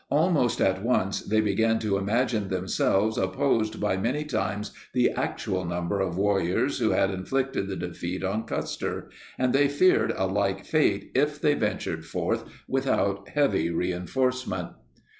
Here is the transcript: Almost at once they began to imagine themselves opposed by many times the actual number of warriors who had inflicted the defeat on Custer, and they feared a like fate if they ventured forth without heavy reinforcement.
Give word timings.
Almost 0.09 0.59
at 0.61 0.81
once 0.83 1.21
they 1.21 1.41
began 1.41 1.77
to 1.77 1.97
imagine 1.97 2.47
themselves 2.49 3.19
opposed 3.19 3.79
by 3.79 3.97
many 3.97 4.23
times 4.23 4.71
the 4.93 5.11
actual 5.11 5.63
number 5.63 5.99
of 5.99 6.17
warriors 6.17 6.79
who 6.79 6.89
had 6.89 7.11
inflicted 7.11 7.67
the 7.67 7.75
defeat 7.75 8.23
on 8.23 8.45
Custer, 8.45 9.11
and 9.37 9.53
they 9.53 9.67
feared 9.67 10.11
a 10.17 10.25
like 10.25 10.65
fate 10.65 11.11
if 11.13 11.39
they 11.39 11.53
ventured 11.53 12.03
forth 12.03 12.45
without 12.67 13.29
heavy 13.29 13.69
reinforcement. 13.69 14.69